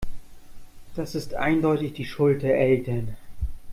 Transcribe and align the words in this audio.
Das 0.95 1.13
ist 1.13 1.35
eindeutig 1.35 1.93
die 1.93 2.05
Schuld 2.07 2.41
der 2.41 2.57
Eltern. 2.59 3.15